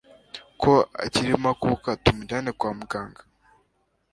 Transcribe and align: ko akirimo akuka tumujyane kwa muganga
ko 0.61 0.73
akirimo 1.05 1.47
akuka 1.53 1.89
tumujyane 2.03 2.49
kwa 2.59 2.71
muganga 2.79 3.21